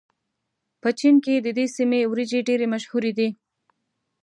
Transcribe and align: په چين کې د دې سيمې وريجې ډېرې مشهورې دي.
په 0.81 0.89
چين 0.99 1.15
کې 1.25 1.33
د 1.45 1.47
دې 1.57 1.65
سيمې 1.75 2.01
وريجې 2.11 2.39
ډېرې 2.47 2.65
مشهورې 2.73 3.11
دي. 3.17 3.29